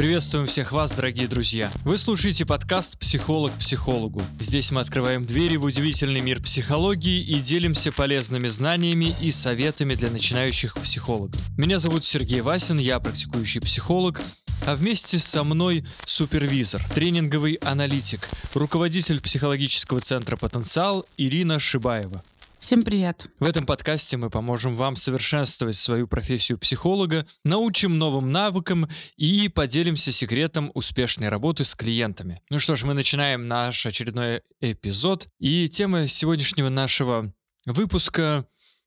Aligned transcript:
Приветствуем 0.00 0.46
всех 0.46 0.72
вас, 0.72 0.92
дорогие 0.92 1.28
друзья. 1.28 1.70
Вы 1.84 1.98
слушаете 1.98 2.46
подкаст 2.46 2.98
«Психолог 2.98 3.52
психологу». 3.58 4.22
Здесь 4.40 4.70
мы 4.70 4.80
открываем 4.80 5.26
двери 5.26 5.56
в 5.56 5.64
удивительный 5.64 6.22
мир 6.22 6.40
психологии 6.40 7.20
и 7.20 7.34
делимся 7.38 7.92
полезными 7.92 8.48
знаниями 8.48 9.14
и 9.20 9.30
советами 9.30 9.94
для 9.94 10.10
начинающих 10.10 10.72
психологов. 10.76 11.38
Меня 11.58 11.78
зовут 11.78 12.06
Сергей 12.06 12.40
Васин, 12.40 12.78
я 12.78 12.98
практикующий 12.98 13.60
психолог, 13.60 14.22
а 14.66 14.74
вместе 14.74 15.18
со 15.18 15.44
мной 15.44 15.84
супервизор, 16.06 16.82
тренинговый 16.94 17.56
аналитик, 17.56 18.26
руководитель 18.54 19.20
психологического 19.20 20.00
центра 20.00 20.38
«Потенциал» 20.38 21.04
Ирина 21.18 21.58
Шибаева. 21.58 22.24
Всем 22.60 22.82
привет! 22.82 23.26
В 23.40 23.44
этом 23.48 23.64
подкасте 23.64 24.16
мы 24.18 24.28
поможем 24.28 24.76
вам 24.76 24.94
совершенствовать 24.94 25.76
свою 25.76 26.06
профессию 26.06 26.58
психолога, 26.58 27.26
научим 27.42 27.96
новым 27.98 28.32
навыкам 28.32 28.88
и 29.16 29.48
поделимся 29.48 30.12
секретом 30.12 30.70
успешной 30.74 31.28
работы 31.30 31.64
с 31.64 31.74
клиентами. 31.74 32.42
Ну 32.50 32.58
что 32.58 32.76
ж, 32.76 32.84
мы 32.84 32.92
начинаем 32.94 33.48
наш 33.48 33.86
очередной 33.86 34.42
эпизод. 34.60 35.28
И 35.38 35.68
тема 35.68 36.06
сегодняшнего 36.06 36.68
нашего 36.68 37.32
выпуска 37.64 38.46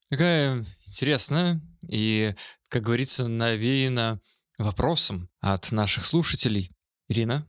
такая 0.10 0.64
интересная 0.86 1.60
и, 1.90 2.36
как 2.70 2.84
говорится, 2.84 3.28
навеяна 3.28 4.22
вопросом 4.60 5.30
от 5.42 5.72
наших 5.72 6.06
слушателей. 6.06 6.72
Ирина, 7.10 7.48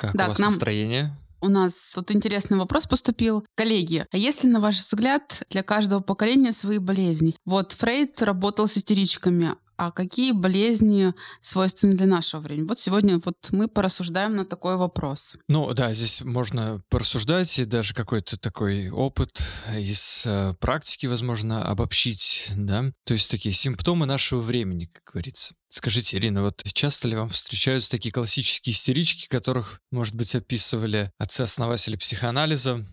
как 0.00 0.14
Да, 0.14 0.26
у 0.26 0.28
вас 0.28 0.38
нам- 0.38 0.50
настроение? 0.50 1.16
У 1.40 1.48
нас 1.48 1.92
тут 1.94 2.10
интересный 2.10 2.58
вопрос 2.58 2.86
поступил. 2.86 3.44
Коллеги, 3.54 4.06
а 4.10 4.16
если, 4.16 4.46
на 4.46 4.60
ваш 4.60 4.76
взгляд, 4.76 5.42
для 5.50 5.62
каждого 5.62 6.00
поколения 6.00 6.52
свои 6.52 6.78
болезни? 6.78 7.34
Вот 7.44 7.72
Фрейд 7.72 8.20
работал 8.22 8.68
с 8.68 8.76
истеричками, 8.76 9.54
а 9.80 9.90
какие 9.90 10.32
болезни 10.32 11.14
свойственны 11.40 11.94
для 11.94 12.06
нашего 12.06 12.42
времени? 12.42 12.66
Вот 12.66 12.78
сегодня 12.78 13.18
вот 13.24 13.36
мы 13.52 13.66
порассуждаем 13.66 14.36
на 14.36 14.44
такой 14.44 14.76
вопрос. 14.76 15.38
Ну 15.48 15.72
да, 15.72 15.94
здесь 15.94 16.20
можно 16.20 16.82
порассуждать 16.90 17.58
и 17.58 17.64
даже 17.64 17.94
какой-то 17.94 18.38
такой 18.38 18.90
опыт 18.90 19.42
из 19.74 20.26
э, 20.26 20.52
практики, 20.60 21.06
возможно, 21.06 21.64
обобщить, 21.64 22.52
да. 22.54 22.92
То 23.06 23.14
есть 23.14 23.30
такие 23.30 23.54
симптомы 23.54 24.04
нашего 24.04 24.40
времени, 24.40 24.84
как 24.84 25.14
говорится. 25.14 25.54
Скажите, 25.72 26.16
Ирина, 26.16 26.42
вот 26.42 26.62
часто 26.64 27.06
ли 27.06 27.14
вам 27.14 27.30
встречаются 27.30 27.92
такие 27.92 28.10
классические 28.10 28.74
истерички, 28.74 29.28
которых, 29.28 29.80
может 29.92 30.16
быть, 30.16 30.34
описывали 30.34 31.12
отцы-основатели 31.16 31.94
психоанализа? 31.94 32.84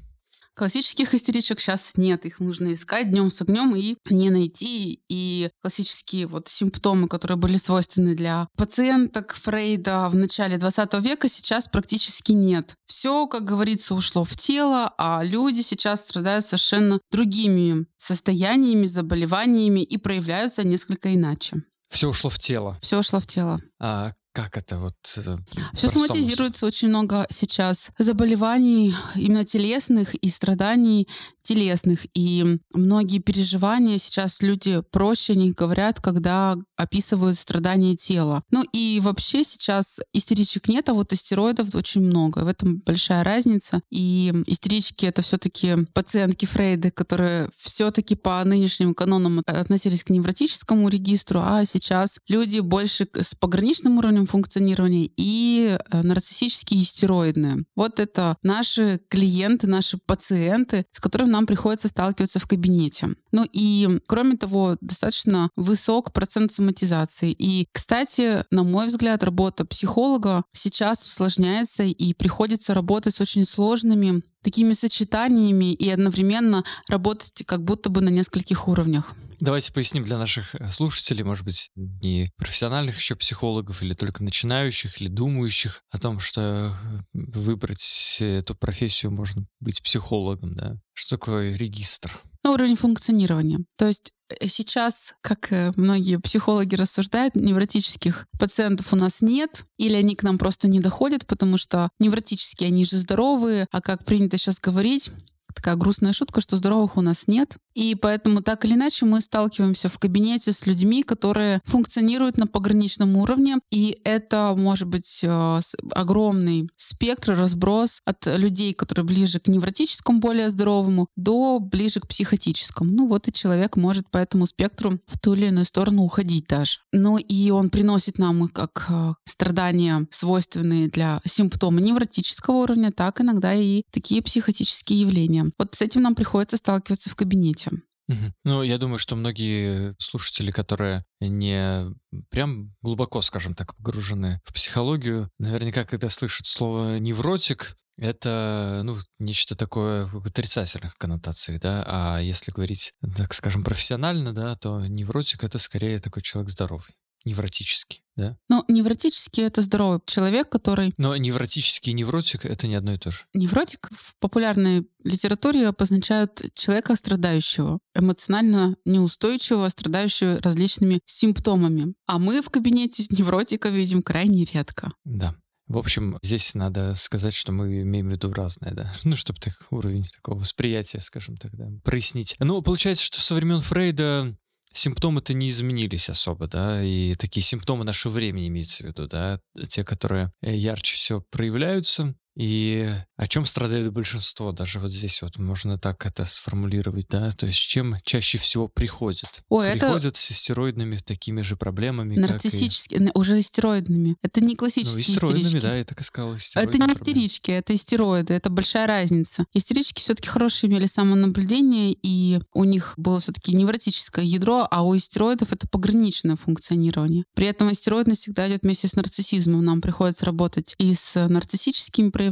Классических 0.53 1.13
истеричек 1.15 1.59
сейчас 1.59 1.93
нет, 1.97 2.25
их 2.25 2.39
нужно 2.39 2.73
искать 2.73 3.09
днем 3.09 3.31
с 3.31 3.41
огнем 3.41 3.75
и 3.75 3.95
не 4.09 4.29
найти. 4.29 5.01
И 5.09 5.49
классические 5.61 6.27
вот 6.27 6.47
симптомы, 6.49 7.07
которые 7.07 7.37
были 7.37 7.57
свойственны 7.57 8.15
для 8.15 8.47
пациенток 8.55 9.33
Фрейда 9.33 10.09
в 10.09 10.15
начале 10.15 10.57
20 10.57 10.93
века, 11.03 11.29
сейчас 11.29 11.67
практически 11.67 12.31
нет. 12.31 12.75
Все, 12.85 13.25
как 13.27 13.43
говорится, 13.43 13.95
ушло 13.95 14.23
в 14.23 14.35
тело, 14.35 14.93
а 14.99 15.23
люди 15.23 15.61
сейчас 15.61 16.01
страдают 16.01 16.45
совершенно 16.45 16.99
другими 17.11 17.87
состояниями, 17.97 18.85
заболеваниями 18.85 19.81
и 19.81 19.97
проявляются 19.97 20.63
несколько 20.63 21.13
иначе. 21.13 21.63
Все 21.89 22.07
ушло 22.07 22.29
в 22.29 22.37
тело. 22.37 22.77
Все 22.81 22.99
ушло 22.99 23.19
в 23.19 23.27
тело. 23.27 23.59
А 23.79 24.11
как 24.37 24.55
это 24.55 24.77
вот? 24.77 24.93
э, 25.17 25.37
Все 25.73 25.87
соматизируется 25.87 26.67
очень 26.67 26.89
много 26.89 27.25
сейчас 27.31 27.89
заболеваний 27.97 28.93
именно 29.15 29.43
телесных 29.43 30.13
и 30.13 30.29
страданий 30.29 31.07
телесных. 31.47 32.05
И 32.13 32.59
многие 32.73 33.19
переживания 33.19 33.97
сейчас 33.97 34.41
люди 34.41 34.81
проще 34.91 35.33
о 35.33 35.37
них 35.37 35.55
говорят, 35.55 35.99
когда 35.99 36.55
описывают 36.75 37.37
страдания 37.37 37.95
тела. 37.95 38.43
Ну 38.51 38.63
и 38.73 38.99
вообще 39.01 39.43
сейчас 39.43 39.99
истеричек 40.13 40.67
нет, 40.67 40.89
а 40.89 40.93
вот 40.93 41.13
истероидов 41.13 41.73
очень 41.73 42.01
много. 42.01 42.39
В 42.39 42.47
этом 42.47 42.79
большая 42.85 43.23
разница. 43.23 43.81
И 43.89 44.31
истерички— 44.45 45.05
это 45.07 45.21
все 45.21 45.37
таки 45.37 45.87
пациентки 45.93 46.45
Фрейда, 46.45 46.91
которые 46.91 47.49
все 47.57 47.89
таки 47.89 48.15
по 48.15 48.43
нынешним 48.43 48.93
канонам 48.93 49.41
относились 49.45 50.03
к 50.03 50.09
невротическому 50.09 50.89
регистру, 50.89 51.39
а 51.41 51.65
сейчас 51.65 52.19
люди 52.27 52.59
больше 52.59 53.07
с 53.13 53.33
пограничным 53.33 53.97
уровнем 53.97 54.26
функционирования 54.27 55.09
и 55.17 55.77
э, 55.77 56.01
нарциссические 56.01 56.81
и 56.81 56.83
стероидные. 56.83 57.65
Вот 57.75 57.99
это 57.99 58.37
наши 58.43 58.99
клиенты, 59.09 59.67
наши 59.67 59.97
пациенты, 59.97 60.85
с 60.91 60.99
которыми 60.99 61.29
нам 61.29 61.45
приходится 61.45 61.87
сталкиваться 61.87 62.39
в 62.39 62.47
кабинете. 62.47 63.09
Ну 63.31 63.47
и, 63.51 63.99
кроме 64.07 64.37
того, 64.37 64.77
достаточно 64.81 65.49
высок 65.55 66.13
процент 66.13 66.51
соматизации. 66.51 67.31
И, 67.31 67.67
кстати, 67.71 68.43
на 68.51 68.63
мой 68.63 68.87
взгляд, 68.87 69.23
работа 69.23 69.65
психолога 69.65 70.43
сейчас 70.53 71.01
усложняется 71.01 71.83
и 71.83 72.13
приходится 72.13 72.73
работать 72.73 73.15
с 73.15 73.21
очень 73.21 73.45
сложными 73.45 74.21
такими 74.43 74.73
сочетаниями 74.73 75.73
и 75.73 75.89
одновременно 75.89 76.63
работать 76.87 77.43
как 77.45 77.63
будто 77.63 77.89
бы 77.89 78.01
на 78.01 78.09
нескольких 78.09 78.67
уровнях. 78.67 79.13
Давайте 79.39 79.71
поясним 79.71 80.03
для 80.03 80.17
наших 80.17 80.55
э, 80.55 80.69
слушателей, 80.69 81.23
может 81.23 81.45
быть, 81.45 81.69
не 81.75 82.31
профессиональных 82.37 82.97
еще 82.97 83.15
психологов 83.15 83.83
или 83.83 83.93
только 83.93 84.23
начинающих, 84.23 84.99
или 84.99 85.09
думающих 85.09 85.83
о 85.91 85.99
том, 85.99 86.19
что 86.19 86.41
э, 86.41 86.99
выбрать 87.13 88.17
эту 88.19 88.55
профессию 88.55 89.11
можно 89.11 89.45
быть 89.59 89.83
психологом, 89.83 90.55
да? 90.55 90.77
Что 90.93 91.17
такое 91.17 91.55
регистр? 91.55 92.21
на 92.43 92.53
уровень 92.53 92.77
функционирования. 92.77 93.59
То 93.77 93.87
есть 93.87 94.13
э, 94.29 94.47
сейчас, 94.47 95.15
как 95.21 95.51
многие 95.75 96.17
психологи 96.17 96.75
рассуждают, 96.75 97.35
невротических 97.35 98.25
пациентов 98.39 98.93
у 98.93 98.95
нас 98.95 99.21
нет, 99.21 99.65
или 99.77 99.95
они 99.95 100.15
к 100.15 100.23
нам 100.23 100.37
просто 100.37 100.69
не 100.69 100.79
доходят, 100.79 101.27
потому 101.27 101.57
что 101.57 101.89
невротические, 101.99 102.67
они 102.67 102.85
же 102.85 102.97
здоровые, 102.97 103.67
а 103.71 103.81
как 103.81 104.05
принято 104.05 104.37
сейчас 104.37 104.59
говорить, 104.59 105.11
такая 105.57 105.75
грустная 105.75 106.13
шутка, 106.13 106.39
что 106.39 106.55
здоровых 106.55 106.97
у 106.97 107.01
нас 107.01 107.27
нет. 107.27 107.57
И 107.77 107.93
поэтому 107.93 108.41
так 108.41 108.65
или 108.65 108.73
иначе 108.73 109.05
мы 109.05 109.21
сталкиваемся 109.21 109.87
в 109.87 109.99
кабинете 109.99 110.51
с 110.51 110.65
людьми, 110.65 111.03
которые 111.03 111.61
функционируют 111.63 112.37
на 112.37 112.47
пограничном 112.47 113.15
уровне. 113.17 113.57
И 113.69 113.99
это 114.03 114.55
может 114.57 114.87
быть 114.87 115.19
э, 115.21 115.59
огромный 115.91 116.67
спектр, 116.75 117.33
разброс 117.37 118.01
от 118.03 118.25
людей, 118.25 118.73
которые 118.73 119.05
ближе 119.05 119.39
к 119.39 119.47
невротическому, 119.47 120.19
более 120.19 120.49
здоровому, 120.49 121.05
до 121.15 121.59
ближе 121.59 121.99
к 121.99 122.07
психотическому. 122.07 122.91
Ну 122.91 123.07
вот 123.07 123.27
и 123.27 123.31
человек 123.31 123.77
может 123.77 124.09
по 124.09 124.17
этому 124.17 124.47
спектру 124.47 124.99
в 125.05 125.19
ту 125.19 125.35
или 125.35 125.45
иную 125.45 125.65
сторону 125.65 126.01
уходить 126.01 126.47
даже. 126.47 126.79
Ну 126.91 127.17
и 127.19 127.51
он 127.51 127.69
приносит 127.69 128.17
нам 128.17 128.47
как 128.47 128.87
э, 128.89 129.13
страдания, 129.25 130.07
свойственные 130.09 130.87
для 130.87 131.21
симптома 131.25 131.79
невротического 131.79 132.55
уровня, 132.55 132.91
так 132.91 133.21
иногда 133.21 133.53
и 133.53 133.83
такие 133.91 134.23
психотические 134.23 135.01
явления. 135.01 135.51
Вот 135.59 135.75
с 135.75 135.83
этим 135.83 136.01
нам 136.01 136.15
приходится 136.15 136.57
сталкиваться 136.57 137.11
в 137.11 137.15
кабинете. 137.15 137.66
Мгм. 138.07 138.33
Ну, 138.45 138.63
я 138.63 138.77
думаю, 138.77 138.99
что 138.99 139.15
многие 139.15 139.93
слушатели, 139.99 140.51
которые 140.51 141.03
не 141.19 141.93
прям 142.29 142.73
глубоко, 142.81 143.21
скажем 143.21 143.53
так, 143.53 143.75
погружены 143.75 144.39
в 144.45 144.53
психологию, 144.53 145.29
наверняка, 145.39 145.83
когда 145.83 146.09
слышат 146.09 146.47
слово 146.47 146.99
невротик, 146.99 147.75
это, 147.97 148.81
ну, 148.83 148.95
нечто 149.19 149.55
такое 149.55 150.09
отрицательных 150.23 150.95
коннотациях, 150.97 151.59
да, 151.59 151.83
а 151.87 152.19
если 152.19 152.51
говорить, 152.51 152.93
так 153.15 153.33
скажем, 153.33 153.63
профессионально, 153.63 154.33
да, 154.33 154.55
то 154.55 154.85
невротик— 154.85 155.43
это 155.45 155.57
скорее 155.57 155.99
такой 155.99 156.21
человек 156.21 156.51
здоровый, 156.51 156.95
невротический, 157.27 158.01
да. 158.15 158.37
Но 158.49 158.65
невротический— 158.67 159.43
это 159.45 159.61
здоровый 159.61 159.99
человек, 160.05 160.49
который 160.49 160.93
Но 160.97 161.15
невротический 161.15 161.91
и 161.91 161.95
невротик— 161.95 162.45
это 162.45 162.67
не 162.67 162.75
одно 162.75 162.93
и 162.93 162.97
то 162.97 163.11
же. 163.11 163.19
Невротик 163.33 163.89
в 163.91 164.15
популярной 164.19 164.87
литературе 165.03 165.67
обозначают 165.67 166.41
человека 166.53 166.95
страдающего, 166.95 167.79
эмоционально 167.95 168.75
неустойчивого, 168.85 169.69
страдающего 169.69 170.39
различными 170.41 170.99
симптомами. 171.05 171.93
А 172.07 172.17
мы 172.17 172.41
в 172.41 172.49
кабинете 172.49 173.05
невротика 173.09 173.69
видим 173.69 174.01
крайне 174.01 174.43
редко. 174.45 174.91
Да. 175.05 175.35
В 175.67 175.77
общем, 175.77 176.17
здесь 176.21 176.55
надо 176.55 176.93
сказать, 176.95 177.33
что 177.33 177.51
мы 177.51 177.81
имеем 177.81 178.07
в 178.07 178.11
виду 178.11 178.31
разное, 178.31 178.71
да. 178.71 178.93
Ну, 179.03 179.15
чтобы 179.15 179.39
так 179.39 179.53
уровень 179.69 180.05
такого 180.05 180.39
восприятия, 180.39 181.01
скажем 181.01 181.35
так, 181.35 181.51
да, 181.55 181.67
прояснить. 181.83 182.35
Ну, 182.39 182.61
получается, 182.61 183.03
что 183.03 183.19
со 183.19 183.35
времен 183.35 183.59
Фрейда 183.59 184.35
симптомы-то 184.73 185.33
не 185.33 185.49
изменились 185.49 186.09
особо, 186.09 186.47
да, 186.47 186.83
и 186.83 187.15
такие 187.15 187.43
симптомы 187.43 187.83
нашего 187.83 188.13
времени 188.13 188.47
имеется 188.47 188.83
в 188.83 188.87
виду, 188.87 189.07
да, 189.07 189.39
те, 189.67 189.83
которые 189.83 190.31
э, 190.41 190.55
ярче 190.55 190.95
всего 190.95 191.21
проявляются, 191.29 192.15
И 192.37 192.87
о 193.15 193.27
чем 193.27 193.47
страдает 193.47 193.91
большинство? 193.91 194.51
Даже 194.51 194.79
вот 194.79 194.91
здесь 194.91 195.23
вот 195.23 195.39
можно 195.39 195.79
так 195.79 196.05
это 196.05 196.23
сформулировать, 196.25 197.07
да? 197.09 197.31
То 197.31 197.47
есть 197.47 197.57
чем 197.57 197.95
чаще 198.03 198.37
всего 198.37 198.67
приходят? 198.67 199.41
Ой, 199.49 199.71
приходят 199.71 200.13
это... 200.13 200.19
с 200.19 200.31
истероидными 200.31 200.97
такими 200.97 201.41
же 201.41 201.55
проблемами, 201.55 202.15
Нарциссическими, 202.15 203.07
и... 203.07 203.11
уже 203.15 203.39
истероидными. 203.39 204.17
Это 204.21 204.39
не 204.41 204.55
классические 204.55 204.93
ну, 204.93 205.13
истероидными, 205.13 205.47
истерички. 205.47 205.65
да, 205.65 205.75
я 205.77 205.83
так 205.83 205.99
и 205.99 206.03
сказал. 206.03 206.35
Это 206.35 206.77
не 206.77 206.93
истерички, 206.93 207.49
это 207.49 207.73
истероиды, 207.73 208.35
это 208.35 208.51
большая 208.51 208.85
разница. 208.85 209.45
Истерички 209.53 209.99
все-таки 209.99 210.27
хорошие 210.27 210.69
имели 210.69 210.85
самонаблюдение, 210.85 211.97
и 212.03 212.39
у 212.53 212.65
них 212.65 212.93
было 212.97 213.19
все-таки 213.19 213.55
невротическое 213.55 214.23
ядро, 214.23 214.67
а 214.69 214.83
у 214.83 214.95
истероидов 214.95 215.53
это 215.53 215.67
пограничное 215.67 216.35
функционирование. 216.35 217.23
При 217.33 217.47
этом 217.47 217.71
истероидность 217.71 218.21
всегда 218.21 218.47
идет 218.47 218.61
вместе 218.61 218.87
с 218.87 218.93
нарциссизмом. 218.93 219.65
Нам 219.65 219.81
приходится 219.81 220.25
работать 220.25 220.75
и 220.77 220.93
с 220.93 221.27
нарциссическими 221.27 222.09
проявлениями, 222.09 222.26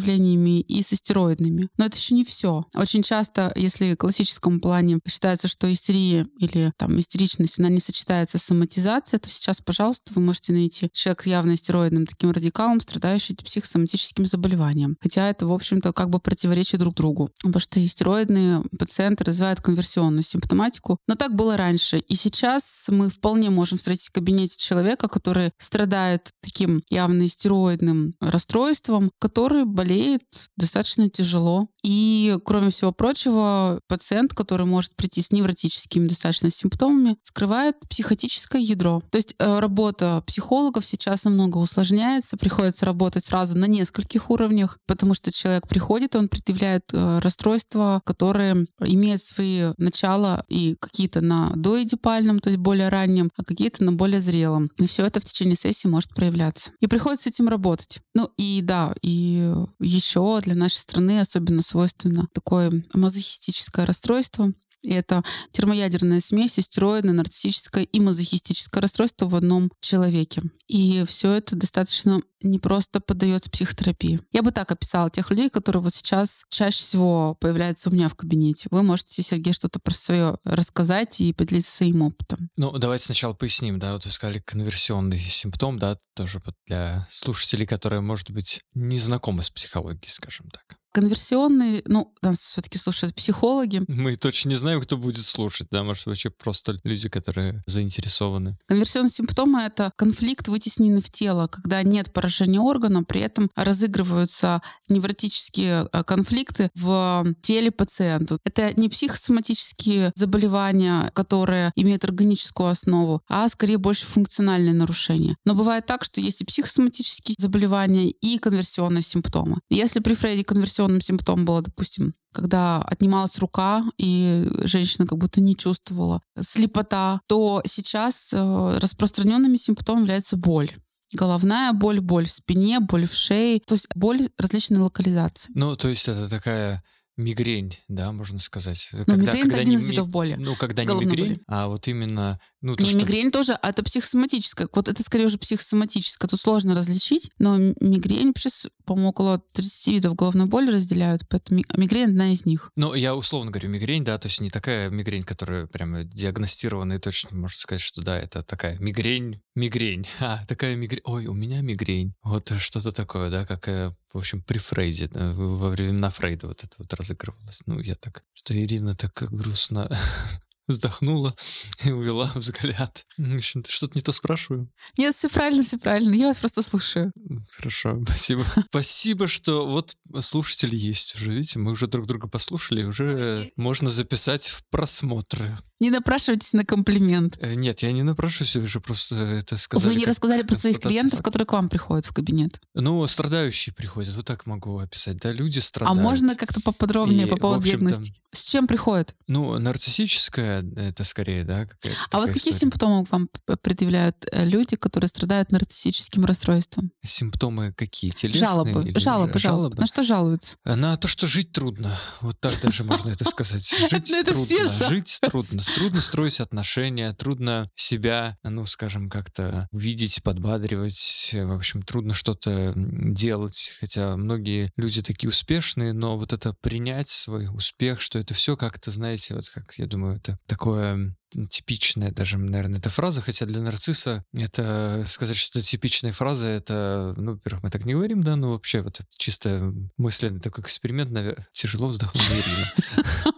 и 0.60 0.82
с 0.82 0.94
истероидными. 0.94 1.70
Но 1.78 1.86
это 1.86 1.98
еще 1.98 2.16
не 2.16 2.24
все. 2.24 2.66
Очень 2.76 3.04
часто, 3.04 3.52
если 3.56 3.94
в 3.94 3.98
классическом 3.98 4.60
плане 4.60 5.00
считается, 5.08 5.48
что 5.48 5.72
истерия 5.72 6.28
или 6.40 6.72
там 6.78 7.00
истеричность, 7.00 7.60
она 7.60 7.70
не 7.70 7.80
сочетается 7.80 8.38
с 8.38 8.44
соматизацией, 8.44 9.20
то 9.20 9.30
сейчас, 9.30 9.62
пожалуйста, 9.62 10.14
вы 10.16 10.22
можете 10.22 10.54
найти 10.54 10.90
человек 10.94 11.26
явно 11.26 11.54
истероидным 11.56 12.06
таким 12.06 12.32
радикалом, 12.32 12.82
страдающий 12.82 13.36
психосоматическим 13.36 14.26
заболеванием. 14.26 14.98
Хотя 15.02 15.30
это, 15.30 15.48
в 15.48 15.54
общем-то, 15.54 15.94
как 15.94 16.10
бы 16.10 16.20
противоречит 16.20 16.80
друг 16.80 16.96
другу. 16.96 17.30
Потому 17.44 17.60
что 17.60 17.84
истероидные 17.84 18.64
пациенты 18.78 19.24
развивают 19.24 19.62
конверсионную 19.62 20.24
симптоматику. 20.24 20.98
Но 21.08 21.16
так 21.16 21.36
было 21.36 21.58
раньше. 21.58 22.00
И 22.00 22.16
сейчас 22.16 22.86
мы 22.90 23.10
вполне 23.10 23.50
можем 23.50 23.78
встретить 23.78 24.08
в 24.08 24.12
кабинете 24.12 24.58
человека, 24.58 25.08
который 25.08 25.52
страдает 25.58 26.30
таким 26.42 26.82
явно 26.90 27.26
истероидным 27.26 28.16
расстройством, 28.20 29.12
который 29.20 29.66
болеет 29.86 30.24
достаточно 30.58 31.10
тяжело. 31.10 31.68
И, 31.84 32.38
кроме 32.46 32.72
всего 32.72 32.92
прочего, 32.92 33.80
пациент, 33.88 34.34
который 34.34 34.66
может 34.66 34.96
прийти 34.96 35.22
с 35.22 35.32
невротическими 35.32 36.08
достаточно 36.08 36.50
симптомами, 36.50 37.18
скрывает 37.22 37.76
психотическое 37.88 38.62
ядро. 38.62 39.04
То 39.12 39.18
есть 39.18 39.36
э, 39.38 39.60
работа 39.60 40.24
психологов 40.26 40.84
сейчас 40.84 41.26
намного 41.26 41.58
усложняется, 41.58 42.38
приходится 42.38 42.86
работать 42.88 43.26
сразу 43.26 43.56
на 43.56 43.66
нескольких 43.66 44.32
уровнях, 44.32 44.80
потому 44.88 45.14
что 45.14 45.32
человек 45.32 45.68
приходит, 45.68 46.16
он 46.16 46.28
предъявляет 46.28 46.86
э, 46.92 47.20
расстройства, 47.20 48.02
которые 48.04 48.66
имеют 48.80 49.22
свои 49.22 49.74
начала 49.78 50.44
и 50.50 50.76
какие-то 50.80 51.22
на 51.22 51.52
доэдипальном, 51.56 52.40
то 52.40 52.50
есть 52.50 52.60
более 52.60 52.90
раннем, 52.90 53.30
а 53.38 53.44
какие-то 53.44 53.84
на 53.84 53.92
более 53.92 54.22
зрелом. 54.22 54.72
И 54.80 54.88
все 54.88 55.06
это 55.06 55.20
в 55.20 55.26
течение 55.26 55.56
сессии 55.56 55.88
может 55.88 56.16
проявляться. 56.16 56.72
И 56.80 56.88
приходится 56.88 57.30
с 57.30 57.34
этим 57.34 57.48
работать. 57.48 58.00
Ну 58.16 58.32
и 58.38 58.62
да, 58.64 58.96
и 59.04 59.54
еще 59.80 60.40
для 60.42 60.56
нашей 60.56 60.78
страны 60.78 61.20
особенно 61.20 61.62
свойственно 61.62 62.28
такое 62.34 62.72
мазохистическое 62.94 63.86
расстройство, 63.86 64.52
и 64.86 64.94
это 64.94 65.24
термоядерная 65.52 66.20
смесь 66.20 66.60
истероидное, 66.60 67.14
нарциссическое 67.14 67.84
и 67.84 68.00
мазохистическое 68.00 68.82
расстройство 68.82 69.28
в 69.28 69.36
одном 69.36 69.72
человеке. 69.82 70.44
И 70.68 71.04
все 71.08 71.34
это 71.34 71.56
достаточно 71.56 72.22
не 72.42 72.60
просто 72.60 73.00
поддается 73.00 73.50
психотерапии. 73.50 74.20
Я 74.32 74.44
бы 74.44 74.52
так 74.52 74.72
описала 74.72 75.10
тех 75.10 75.30
людей, 75.32 75.50
которые 75.50 75.82
вот 75.82 75.94
сейчас 75.94 76.44
чаще 76.50 76.78
всего 76.84 77.36
появляются 77.40 77.90
у 77.90 77.94
меня 77.94 78.08
в 78.08 78.16
кабинете. 78.16 78.68
Вы 78.72 78.84
можете, 78.84 79.24
Сергей, 79.24 79.54
что-то 79.54 79.80
про 79.80 79.94
свое 79.94 80.38
рассказать 80.44 81.20
и 81.22 81.34
поделиться 81.34 81.76
своим 81.76 82.04
опытом. 82.04 82.50
Ну, 82.56 82.72
давайте 82.78 83.06
сначала 83.06 83.34
поясним, 83.34 83.80
да, 83.80 83.94
вот 83.94 84.06
вы 84.06 84.12
сказали 84.12 84.40
конверсионный 84.40 85.20
симптом, 85.20 85.80
да, 85.80 85.98
тоже 86.14 86.42
для 86.68 87.08
слушателей, 87.10 87.66
которые, 87.66 88.02
может 88.02 88.32
быть, 88.32 88.62
не 88.74 89.00
знакомы 89.00 89.42
с 89.42 89.50
психологией, 89.50 90.10
скажем 90.10 90.48
так 90.50 90.78
конверсионный, 90.96 91.84
ну, 91.88 92.14
нас 92.22 92.40
все-таки 92.40 92.78
слушают 92.78 93.14
психологи. 93.14 93.82
Мы 93.90 94.16
точно 94.16 94.50
не 94.50 94.56
знаем, 94.56 94.80
кто 94.80 94.96
будет 94.96 95.26
слушать, 95.26 95.68
да, 95.70 95.84
может, 95.84 96.06
вообще 96.06 96.30
просто 96.30 96.80
люди, 96.86 97.10
которые 97.10 97.62
заинтересованы. 97.68 98.58
Конверсионные 98.66 99.12
симптомы— 99.12 99.62
это 99.64 99.92
конфликт, 99.98 100.48
вытесненный 100.48 101.02
в 101.02 101.10
тело, 101.10 101.48
когда 101.48 101.84
нет 101.84 102.14
поражения 102.14 102.62
органа, 102.62 103.04
при 103.04 103.20
этом 103.20 103.52
разыгрываются 103.56 104.62
невротические 104.88 105.90
э, 105.92 106.04
конфликты 106.06 106.70
в 106.76 107.26
теле 107.42 107.72
пациента. 107.72 108.38
Это 108.46 108.72
не 108.80 108.88
психосоматические 108.88 110.14
заболевания, 110.16 111.12
которые 111.14 111.74
имеют 111.76 112.06
органическую 112.06 112.70
основу, 112.70 113.22
а 113.28 113.50
скорее 113.50 113.80
больше 113.80 114.06
функциональные 114.06 114.74
нарушения. 114.74 115.36
Но 115.44 115.56
бывает 115.56 115.88
так, 115.88 116.06
что 116.06 116.22
есть 116.22 116.42
и 116.42 116.46
психосоматические 116.46 117.36
заболевания, 117.38 118.12
и 118.12 118.38
конверсионные 118.38 119.02
симптомы. 119.02 119.58
Если 119.70 120.00
при 120.00 120.14
Фрейде 120.14 120.46
конверсионные 120.46 120.85
инфекционным 120.86 121.02
симптомом 121.02 121.46
было, 121.46 121.62
допустим, 121.62 122.14
когда 122.34 122.82
отнималась 122.82 123.38
рука, 123.40 123.86
и 123.98 124.48
женщина 124.64 125.08
как 125.08 125.18
будто 125.18 125.42
не 125.42 125.56
чувствовала 125.56 126.22
слепота, 126.42 127.22
то 127.28 127.62
сейчас 127.66 128.32
э, 128.34 128.78
распространенными 128.82 129.58
симптомами 129.58 130.04
является 130.04 130.38
боль 130.38 130.72
головная 131.14 131.72
боль, 131.72 132.02
боль 132.02 132.26
в 132.26 132.32
спине, 132.32 132.80
боль 132.82 133.08
в 133.08 133.14
шее, 133.14 133.62
то 133.66 133.76
есть 133.76 133.88
боль 133.96 134.28
различной 134.38 134.80
локализации. 134.80 135.52
Ну, 135.56 135.78
то 135.78 135.88
есть 135.88 136.10
это 136.10 136.30
такая 136.30 136.84
мигрень, 137.16 137.78
да, 137.88 138.12
можно 138.12 138.40
сказать. 138.40 138.90
Но 138.92 139.06
когда, 139.06 139.16
мигрень 139.16 139.42
когда 139.44 139.56
это 139.56 139.62
один 139.62 139.80
из 139.80 139.86
видов 139.86 140.10
боли. 140.10 140.36
Ну, 140.38 140.56
когда 140.56 140.84
не 140.84 140.94
мигрень, 140.94 141.26
боли. 141.26 141.42
а 141.48 141.68
вот 141.68 141.88
именно... 141.88 142.40
Ну, 142.66 142.76
не, 142.80 142.90
что... 142.90 142.98
мигрень 142.98 143.30
тоже, 143.30 143.54
а 143.62 143.70
это 143.70 143.84
психосоматическая. 143.84 144.68
Вот 144.74 144.88
это 144.88 145.04
скорее 145.04 145.26
уже 145.26 145.38
психосоматическая. 145.38 146.28
Тут 146.28 146.42
сложно 146.42 146.74
различить, 146.74 147.30
но 147.38 147.58
мигрень, 147.58 148.34
сейчас, 148.36 148.66
по-моему, 148.86 149.10
около 149.10 149.40
30 149.54 149.88
видов 149.90 150.16
головной 150.16 150.48
боли 150.48 150.72
разделяют, 150.72 151.22
поэтому 151.30 151.62
мигрень 151.78 152.06
одна 152.06 152.32
из 152.32 152.48
них. 152.48 152.72
Ну, 152.76 152.96
я 152.96 153.16
условно 153.16 153.52
говорю 153.52 153.70
мигрень, 153.70 154.04
да, 154.04 154.18
то 154.18 154.28
есть 154.28 154.42
не 154.42 154.50
такая 154.50 154.90
мигрень, 154.90 155.22
которая 155.22 155.68
прямо 155.68 156.06
диагностированная 156.06 156.98
и 156.98 157.00
точно 157.00 157.38
можно 157.38 157.56
сказать, 157.56 157.82
что 157.82 158.02
да, 158.02 158.18
это 158.18 158.42
такая 158.42 158.80
мигрень, 158.80 159.44
мигрень. 159.54 160.08
А, 160.20 160.44
такая 160.48 160.76
мигрень. 160.76 161.02
Ой, 161.04 161.28
у 161.28 161.34
меня 161.36 161.62
мигрень. 161.62 162.16
Вот 162.24 162.52
что-то 162.58 162.92
такое, 162.92 163.30
да, 163.30 163.46
как 163.46 163.68
в 164.16 164.18
общем, 164.18 164.42
при 164.42 164.58
Фрейде, 164.58 165.10
во 165.14 165.70
времена 165.70 166.10
Фрейда 166.10 166.48
вот 166.48 166.64
это 166.64 166.74
вот 166.78 166.94
разыгрывалось. 166.94 167.64
Ну, 167.66 167.80
я 167.82 167.96
так, 167.96 168.24
что 168.34 168.58
Ирина 168.58 168.96
так 168.96 169.14
грустно 169.30 169.90
вздохнула 170.68 171.36
и 171.86 171.92
увела 171.92 172.32
взгляд. 172.36 173.06
Что-то 173.40 173.96
не 173.96 174.02
то 174.02 174.12
спрашиваю. 174.12 174.70
Нет, 174.98 175.16
все 175.16 175.30
правильно, 175.30 175.64
все 175.64 175.78
правильно. 175.78 176.14
Я 176.14 176.28
вас 176.28 176.38
просто 176.38 176.62
слушаю. 176.62 177.12
Хорошо, 177.56 178.02
спасибо. 178.08 178.46
Спасибо, 178.68 179.28
что 179.28 179.68
вот 179.68 179.96
слушатели 180.22 180.76
есть 180.76 181.16
уже. 181.16 181.32
Видите, 181.32 181.60
мы 181.60 181.72
уже 181.72 181.88
друг 181.88 182.06
друга 182.06 182.28
послушали, 182.28 182.84
уже 182.84 183.52
можно 183.56 183.90
записать 183.90 184.48
в 184.48 184.64
просмотры. 184.70 185.58
Не 185.82 185.90
напрашивайтесь 185.90 186.54
на 186.54 186.64
комплимент. 186.64 187.38
Э, 187.42 187.54
нет, 187.54 187.82
я 187.82 187.92
не 187.92 188.04
напрашиваюсь, 188.04 188.56
уже 188.56 188.80
просто 188.80 189.16
это 189.16 189.58
сказали. 189.58 189.94
Вы 189.94 190.00
не 190.00 190.06
рассказали 190.06 190.44
про 190.44 190.56
своих 190.56 190.80
клиентов, 190.80 191.22
которые 191.22 191.46
к 191.46 191.52
вам 191.52 191.68
приходят 191.68 192.06
в 192.06 192.14
кабинет. 192.14 192.62
Ну, 192.74 193.06
страдающие 193.08 193.76
приходят, 193.76 194.16
вот 194.16 194.26
так 194.26 194.46
могу 194.46 194.80
описать, 194.80 195.18
да, 195.18 195.34
люди 195.34 195.60
а 195.60 195.62
страдают. 195.62 196.00
А 196.00 196.02
можно 196.02 196.36
как-то 196.36 196.62
поподробнее 196.62 197.28
и, 197.28 197.30
по 197.30 197.36
поводу 197.36 197.64
диагностики? 197.64 198.22
С 198.32 198.44
чем 198.44 198.68
приходят? 198.68 199.16
Ну, 199.28 199.58
нарциссическая, 199.60 200.64
это 200.78 201.04
скорее, 201.04 201.44
да, 201.44 201.66
какая-то 201.66 201.98
А 202.12 202.18
вот 202.18 202.28
какие 202.28 202.52
история. 202.52 202.58
симптомы 202.58 203.06
к 203.06 203.12
вам 203.12 203.30
предъявляют 203.62 204.26
э, 204.32 204.46
люди, 204.46 204.76
которые 204.76 205.10
страдают 205.10 205.52
нарциссическим 205.52 206.26
расстройством? 206.26 206.92
Симптомы 207.04 207.74
какие? 207.74 208.12
Телесные? 208.12 208.48
Жалобы, 208.48 208.72
жалобы, 208.72 209.00
жалобы, 209.00 209.40
жалобы. 209.40 209.78
На 209.78 209.88
что 209.88 210.04
жалуются? 210.04 210.58
На 210.66 210.96
то, 210.98 211.08
что 211.08 211.28
жить 211.28 211.52
трудно. 211.52 211.98
Вот 212.22 212.40
так 212.40 212.54
даже 212.62 212.84
можно 212.84 213.10
это 213.10 213.26
сказать. 213.26 213.66
Жить 213.92 214.16
трудно. 214.26 214.90
Жить 214.90 215.20
трудно 215.22 215.65
трудно 215.66 216.02
строить 216.02 216.40
отношения, 216.40 217.14
трудно 217.14 217.70
себя, 217.76 218.38
ну, 218.44 218.66
скажем, 218.66 219.10
как-то 219.10 219.68
видеть, 219.72 220.24
подбадривать, 220.24 221.32
в 221.34 221.52
общем, 221.52 221.84
трудно 221.84 222.14
что-то 222.14 222.74
делать, 222.76 223.76
хотя 223.80 224.18
многие 224.18 224.72
люди 224.78 225.02
такие 225.02 225.30
успешные, 225.30 225.94
но 225.94 226.18
вот 226.18 226.34
это 226.34 226.54
принять 226.54 227.10
свой 227.10 227.48
успех, 227.48 228.02
что 228.02 228.20
это 228.20 228.34
все 228.34 228.58
как-то, 228.58 228.92
знаете, 228.92 229.36
вот 229.36 229.50
как, 229.50 229.74
я 229.74 229.86
думаю, 229.86 230.18
это 230.18 230.38
такое 230.48 231.16
типичная 231.50 232.12
даже, 232.12 232.38
наверное, 232.38 232.80
эта 232.80 232.90
фраза, 232.90 233.22
хотя 233.22 233.46
для 233.46 233.62
нарцисса 233.62 234.24
это 234.34 235.04
сказать, 235.06 235.36
что 235.36 235.60
это 235.60 235.68
типичная 235.68 236.12
фраза, 236.12 236.48
это, 236.48 237.14
ну, 237.18 237.34
во-первых, 237.34 237.64
мы 237.64 237.72
так 237.72 237.86
не 237.86 237.94
говорим, 237.94 238.24
да, 238.24 238.36
но 238.36 238.52
вообще 238.52 238.82
вот 238.82 239.02
чисто 239.18 239.74
мысленный 239.98 240.40
такой 240.40 240.64
эксперимент, 240.64 241.12
наверное, 241.12 241.46
тяжело 241.52 241.88
вздохнула 241.88 242.26
Ирина. 242.26 243.32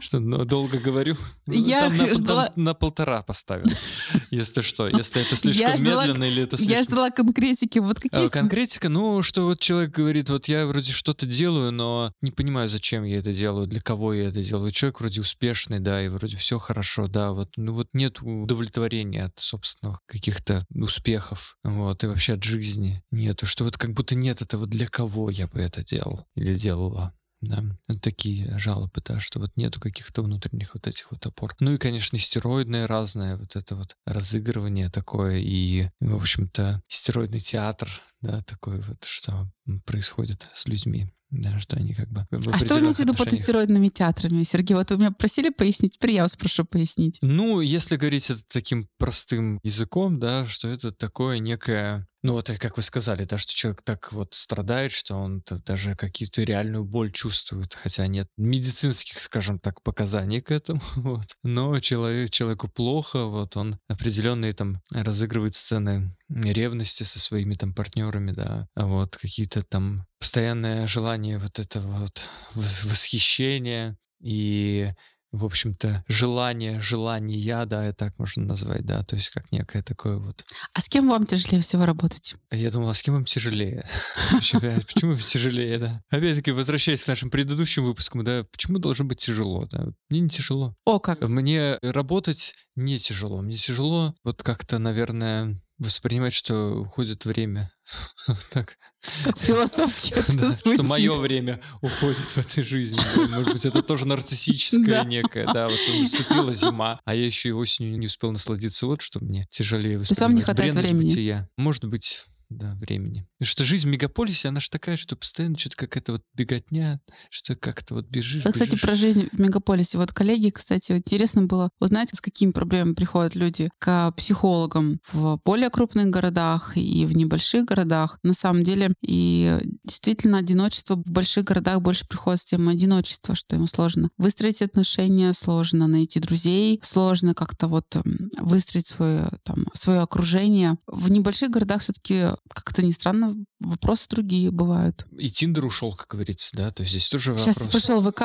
Что, 0.00 0.20
ну, 0.20 0.44
долго 0.44 0.78
говорю? 0.78 1.16
Я 1.46 1.82
Там 1.82 1.96
на, 1.96 2.04
ждала- 2.14 2.46
там 2.46 2.64
на 2.64 2.74
полтора 2.74 3.22
поставил. 3.22 3.66
Если 4.30 4.60
что, 4.60 4.88
если 4.88 5.22
это 5.22 5.36
слишком 5.36 5.68
Я 5.68 5.76
ждала- 5.76 6.06
медленно 6.06 6.24
или 6.24 6.42
это 6.42 6.56
слишком... 6.56 6.76
Я 6.76 6.82
ждала 6.82 7.10
конкретики. 7.10 7.78
Вот 7.78 7.98
А, 7.98 8.00
какие... 8.00 8.28
Конкретика, 8.28 8.88
ну, 8.88 9.22
что 9.22 9.44
вот 9.44 9.60
человек 9.60 9.92
говорит, 9.94 10.30
вот 10.30 10.48
я 10.48 10.66
вроде 10.66 10.92
что-то 10.92 11.26
делаю, 11.26 11.72
но 11.72 12.12
не 12.20 12.30
понимаю, 12.32 12.68
зачем 12.68 13.04
я 13.04 13.18
это 13.18 13.32
делаю, 13.32 13.66
для 13.66 13.80
кого 13.80 14.12
я 14.14 14.28
это 14.28 14.42
делаю. 14.42 14.72
Человек 14.72 15.00
вроде 15.00 15.20
успешный, 15.20 15.80
да, 15.80 16.02
и 16.02 16.08
вроде 16.08 16.36
все 16.36 16.58
хорошо, 16.58 17.06
да, 17.08 17.32
вот, 17.32 17.50
ну 17.56 17.72
вот 17.72 17.88
нет 17.92 18.18
удовлетворения 18.20 19.24
от 19.24 19.38
собственных 19.38 20.00
каких-то 20.06 20.64
успехов, 20.74 21.56
вот, 21.64 22.02
и 22.04 22.06
вообще 22.06 22.34
от 22.34 22.42
жизни 22.42 23.02
нету, 23.10 23.46
что 23.46 23.64
вот 23.64 23.76
как 23.78 23.92
будто 23.92 24.14
нет 24.14 24.42
этого, 24.42 24.66
для 24.66 24.88
кого 24.88 25.30
я 25.30 25.46
бы 25.46 25.60
это 25.60 25.84
делал 25.84 26.26
или 26.34 26.54
делала. 26.56 27.12
Да, 27.42 27.62
такие 28.00 28.58
жалобы, 28.58 29.02
да, 29.04 29.20
что 29.20 29.38
вот 29.38 29.50
нету 29.56 29.78
каких-то 29.78 30.22
внутренних 30.22 30.74
вот 30.74 30.86
этих 30.86 31.10
вот 31.10 31.24
опор. 31.26 31.54
Ну 31.60 31.74
и, 31.74 31.78
конечно, 31.78 32.18
стероидное 32.18 32.86
разное, 32.86 33.36
вот 33.36 33.56
это 33.56 33.76
вот 33.76 33.96
разыгрывание 34.06 34.88
такое, 34.88 35.38
и, 35.38 35.90
в 36.00 36.16
общем-то, 36.16 36.82
стероидный 36.88 37.40
театр, 37.40 37.88
да, 38.22 38.40
такой 38.42 38.80
вот, 38.80 39.04
что 39.04 39.50
происходит 39.84 40.48
с 40.54 40.66
людьми. 40.66 41.08
Да, 41.30 41.58
что 41.58 41.76
они 41.76 41.92
как 41.92 42.08
бы... 42.08 42.24
А 42.52 42.58
что 42.60 42.74
вы 42.74 42.82
имеете 42.82 42.98
в 42.98 43.00
виду 43.00 43.12
под 43.12 43.22
отношениях. 43.22 43.42
истероидными 43.42 43.88
театрами, 43.88 44.44
Сергей? 44.44 44.74
Вот 44.76 44.90
вы 44.90 44.96
меня 44.96 45.10
просили 45.10 45.50
пояснить, 45.50 45.94
теперь 45.94 46.12
я 46.12 46.22
вас 46.22 46.36
прошу 46.36 46.64
пояснить. 46.64 47.18
Ну, 47.20 47.60
если 47.60 47.96
говорить 47.96 48.30
это 48.30 48.42
таким 48.46 48.88
простым 48.96 49.58
языком, 49.64 50.20
да, 50.20 50.46
что 50.46 50.68
это 50.68 50.92
такое 50.92 51.38
некое... 51.38 52.06
Ну, 52.26 52.32
вот 52.32 52.50
и 52.50 52.56
как 52.56 52.76
вы 52.76 52.82
сказали, 52.82 53.22
да, 53.22 53.38
что 53.38 53.54
человек 53.54 53.82
так 53.82 54.12
вот 54.12 54.34
страдает, 54.34 54.90
что 54.90 55.14
он 55.14 55.44
даже 55.64 55.94
какую-то 55.94 56.42
реальную 56.42 56.84
боль 56.84 57.12
чувствует, 57.12 57.72
хотя 57.76 58.04
нет 58.08 58.26
медицинских, 58.36 59.20
скажем 59.20 59.60
так, 59.60 59.80
показаний 59.82 60.40
к 60.40 60.50
этому, 60.50 60.80
вот. 60.96 61.36
Но 61.44 61.78
человек, 61.78 62.30
человеку 62.30 62.66
плохо, 62.66 63.26
вот, 63.26 63.56
он 63.56 63.78
определенные 63.86 64.54
там 64.54 64.82
разыгрывает 64.90 65.54
сцены 65.54 66.16
ревности 66.28 67.04
со 67.04 67.20
своими 67.20 67.54
там 67.54 67.72
партнерами, 67.72 68.32
да, 68.32 68.66
а 68.74 68.86
вот, 68.86 69.16
какие-то 69.16 69.62
там 69.62 70.04
постоянное 70.18 70.88
желание 70.88 71.38
вот 71.38 71.60
этого 71.60 71.92
вот 71.98 72.22
вос- 72.56 72.88
восхищения 72.88 73.96
и 74.20 74.90
в 75.32 75.44
общем-то, 75.44 76.04
желание, 76.08 76.80
желание, 76.80 77.66
да, 77.66 77.88
и 77.88 77.92
так 77.92 78.18
можно 78.18 78.44
назвать, 78.44 78.84
да, 78.84 79.02
то 79.02 79.16
есть 79.16 79.30
как 79.30 79.50
некое 79.52 79.82
такое 79.82 80.18
вот. 80.18 80.44
А 80.72 80.80
с 80.80 80.88
кем 80.88 81.08
вам 81.08 81.26
тяжелее 81.26 81.60
всего 81.60 81.84
работать? 81.84 82.34
А 82.50 82.56
Я 82.56 82.70
думал, 82.70 82.90
а 82.90 82.94
с 82.94 83.02
кем 83.02 83.16
им 83.16 83.24
тяжелее? 83.24 83.84
Блядь, 84.60 84.86
Почему 84.86 85.16
тяжелее, 85.16 85.78
да? 85.78 86.02
Опять-таки, 86.10 86.52
возвращаясь 86.52 87.04
к 87.04 87.08
нашим 87.08 87.30
предыдущим 87.30 87.84
выпускам, 87.84 88.24
да, 88.24 88.44
почему 88.50 88.78
должно 88.78 89.04
быть 89.04 89.18
тяжело, 89.18 89.66
да? 89.66 89.86
Мне 90.08 90.20
не 90.20 90.28
тяжело. 90.28 90.74
О, 90.84 90.98
как? 90.98 91.20
Мне 91.22 91.78
работать 91.82 92.54
не 92.74 92.98
тяжело. 92.98 93.42
Мне 93.42 93.56
тяжело 93.56 94.14
вот 94.24 94.42
как-то, 94.42 94.78
наверное, 94.78 95.60
воспринимать, 95.78 96.32
что 96.32 96.80
уходит 96.82 97.24
время. 97.24 97.70
Так. 98.50 98.76
Как 99.22 99.38
философски 99.38 100.14
это 100.16 100.32
Да, 100.36 100.56
что 100.56 100.62
звучит. 100.70 100.88
мое 100.88 101.14
время 101.14 101.60
уходит 101.80 102.18
в 102.18 102.38
этой 102.38 102.64
жизни. 102.64 102.98
Может 103.30 103.52
быть, 103.52 103.64
это 103.64 103.82
тоже 103.82 104.04
нарциссическое 104.06 105.04
некое, 105.04 105.46
да, 105.52 105.68
вот 105.68 105.78
наступила 106.00 106.52
зима, 106.52 106.98
а 107.04 107.14
я 107.14 107.24
еще 107.26 107.50
и 107.50 107.52
осенью 107.52 107.98
не 107.98 108.06
успел 108.06 108.32
насладиться. 108.32 108.86
Вот 108.86 109.00
что 109.02 109.20
мне 109.20 109.44
тяжелее 109.50 109.98
есть 109.98 110.18
вам 110.20 110.34
не 110.34 110.40
воспринимать. 110.42 110.44
хватает 110.44 110.74
времени? 110.74 111.48
Может 111.56 111.84
быть, 111.84 112.24
да, 112.48 112.74
времени. 112.76 113.26
Потому 113.38 113.48
что 113.50 113.64
жизнь 113.64 113.88
в 113.88 113.90
мегаполисе, 113.90 114.48
она 114.48 114.60
же 114.60 114.70
такая, 114.70 114.96
что 114.96 115.16
постоянно 115.16 115.58
что-то 115.58 115.76
какая-то 115.76 116.12
вот 116.12 116.22
беготня, 116.34 117.00
что 117.30 117.56
как-то 117.56 117.94
вот 117.94 118.06
бежишь, 118.08 118.44
Вот, 118.44 118.52
кстати, 118.52 118.70
бежишь. 118.70 118.82
про 118.82 118.94
жизнь 118.94 119.28
в 119.32 119.38
мегаполисе. 119.40 119.98
Вот, 119.98 120.12
коллеги, 120.12 120.50
кстати, 120.50 120.92
вот 120.92 120.98
интересно 120.98 121.42
было 121.42 121.70
узнать, 121.80 122.10
с 122.14 122.20
какими 122.20 122.52
проблемами 122.52 122.94
приходят 122.94 123.34
люди 123.34 123.68
к 123.78 124.12
психологам 124.12 125.00
в 125.12 125.40
более 125.44 125.70
крупных 125.70 126.08
городах 126.08 126.76
и 126.76 127.04
в 127.06 127.16
небольших 127.16 127.64
городах. 127.66 128.18
На 128.22 128.32
самом 128.32 128.62
деле, 128.62 128.92
и 129.02 129.58
действительно, 129.84 130.38
одиночество 130.38 130.94
в 130.96 131.10
больших 131.10 131.44
городах 131.44 131.80
больше 131.82 132.06
приходит 132.06 132.40
с 132.40 132.44
темой 132.44 132.74
одиночества, 132.74 133.34
что 133.34 133.56
ему 133.56 133.66
сложно 133.66 134.08
выстроить 134.18 134.62
отношения, 134.62 135.32
сложно 135.32 135.86
найти 135.88 136.20
друзей, 136.20 136.80
сложно 136.82 137.34
как-то 137.34 137.66
вот 137.68 137.96
м, 137.96 138.30
выстроить 138.38 138.86
свое, 138.86 139.30
там, 139.42 139.66
свое 139.74 140.00
окружение. 140.00 140.76
В 140.86 141.10
небольших 141.10 141.50
городах 141.50 141.82
все-таки, 141.82 142.26
как-то 142.48 142.82
не 142.82 142.92
странно, 142.92 143.34
вопросы 143.60 144.06
другие 144.08 144.50
бывают. 144.50 145.06
И 145.18 145.30
Тиндер 145.30 145.64
ушел, 145.64 145.94
как 145.94 146.08
говорится, 146.08 146.50
да, 146.56 146.70
то 146.70 146.82
есть 146.82 146.92
здесь 146.92 147.08
тоже 147.08 147.36
Сейчас 147.38 147.56
вопрос. 147.58 147.72
пошел 147.82 148.02
ВК, 148.02 148.22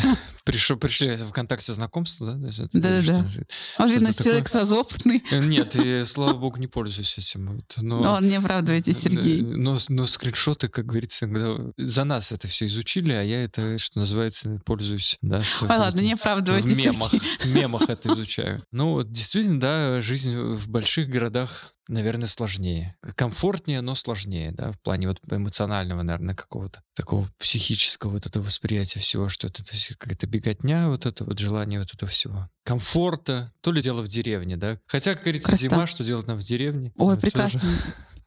Пришел, 0.44 0.76
пришли 0.76 1.16
ВКонтакте 1.16 1.72
знакомство, 1.72 2.32
да? 2.34 2.50
Да-да-да. 2.72 3.18
он 3.78 3.88
Что-то 3.88 4.04
наш 4.04 4.16
человек 4.16 4.48
сразу 4.48 4.76
опытный. 4.76 5.22
Э, 5.30 5.38
Нет, 5.44 5.76
и, 5.76 6.04
слава 6.04 6.32
богу, 6.32 6.56
не 6.56 6.66
пользуюсь 6.66 7.18
этим. 7.18 7.62
Но, 7.82 8.00
Ладно, 8.00 8.26
не 8.26 8.36
оправдывайтесь, 8.36 8.98
Сергей. 8.98 9.40
Э, 9.42 9.44
Но, 9.44 9.78
но 9.90 10.06
скриншоты, 10.06 10.68
как 10.68 10.86
говорится, 10.86 11.26
иногда 11.26 11.72
за 11.76 12.04
нас 12.04 12.32
это 12.32 12.48
все 12.48 12.66
изучили, 12.66 13.12
а 13.12 13.22
я 13.22 13.44
это, 13.44 13.78
что 13.78 14.00
называется, 14.00 14.60
пользуюсь, 14.64 15.18
да, 15.20 15.42
что 15.42 15.66
Ой, 15.66 15.76
ладно, 15.76 16.00
не 16.00 16.14
в 16.14 16.20
оправдывайтесь, 16.20 16.76
мемах, 16.76 17.10
Сергей. 17.12 17.28
в 17.40 17.46
мемах 17.54 17.88
это 17.88 18.12
изучаю. 18.12 18.64
Ну, 18.72 19.02
действительно, 19.02 19.60
да, 19.60 20.00
жизнь 20.00 20.36
в 20.36 20.68
больших 20.68 21.08
городах, 21.10 21.74
наверное, 21.88 22.26
сложнее. 22.26 22.96
Комфортнее, 23.16 23.80
но 23.80 23.94
сложнее, 23.94 24.52
да, 24.52 24.72
в 24.72 24.80
плане 24.80 25.08
вот 25.08 25.20
эмоционального, 25.30 26.02
наверное, 26.02 26.34
какого-то 26.34 26.82
такого 26.94 27.28
психического 27.38 28.12
вот 28.12 28.26
этого 28.26 28.44
восприятия 28.44 29.00
всего, 29.00 29.28
что 29.28 29.46
это, 29.46 29.62
это 29.62 29.72
какая-то 29.98 30.26
беготня, 30.26 30.88
вот 30.88 31.06
это 31.06 31.24
вот 31.24 31.38
желание 31.38 31.80
вот 31.80 31.92
этого 31.92 32.10
всего. 32.10 32.48
Комфорта, 32.64 33.52
то 33.62 33.72
ли 33.72 33.82
дело 33.82 34.02
в 34.02 34.08
деревне, 34.08 34.56
да. 34.56 34.78
Хотя, 34.86 35.14
как 35.14 35.22
говорится, 35.22 35.48
Красота. 35.48 35.68
зима, 35.68 35.86
что 35.86 36.04
делать 36.04 36.26
нам 36.26 36.38
в 36.38 36.42
деревне? 36.42 36.92
Ой, 36.96 37.18
Ну, 37.20 37.30
тоже. 37.30 37.60